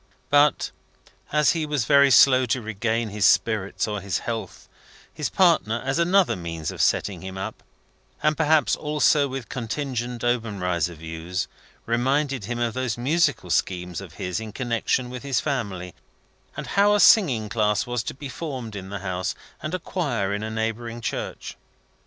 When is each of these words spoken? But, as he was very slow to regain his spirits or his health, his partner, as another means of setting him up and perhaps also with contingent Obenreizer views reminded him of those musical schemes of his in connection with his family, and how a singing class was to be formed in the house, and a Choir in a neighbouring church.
But, 0.31 0.71
as 1.31 1.51
he 1.51 1.63
was 1.67 1.85
very 1.85 2.09
slow 2.09 2.47
to 2.47 2.59
regain 2.59 3.09
his 3.09 3.27
spirits 3.27 3.87
or 3.87 4.01
his 4.01 4.17
health, 4.17 4.67
his 5.13 5.29
partner, 5.29 5.79
as 5.85 5.99
another 5.99 6.35
means 6.35 6.71
of 6.71 6.81
setting 6.81 7.21
him 7.21 7.37
up 7.37 7.61
and 8.23 8.35
perhaps 8.35 8.75
also 8.75 9.27
with 9.27 9.47
contingent 9.47 10.23
Obenreizer 10.23 10.95
views 10.95 11.47
reminded 11.85 12.45
him 12.45 12.57
of 12.57 12.73
those 12.73 12.97
musical 12.97 13.51
schemes 13.51 14.01
of 14.01 14.13
his 14.15 14.39
in 14.39 14.53
connection 14.53 15.11
with 15.11 15.21
his 15.21 15.39
family, 15.39 15.93
and 16.57 16.65
how 16.73 16.95
a 16.95 16.99
singing 16.99 17.47
class 17.47 17.85
was 17.85 18.01
to 18.01 18.15
be 18.15 18.27
formed 18.27 18.75
in 18.75 18.89
the 18.89 19.01
house, 19.05 19.35
and 19.61 19.75
a 19.75 19.79
Choir 19.79 20.33
in 20.33 20.41
a 20.41 20.49
neighbouring 20.49 20.99
church. 20.99 21.57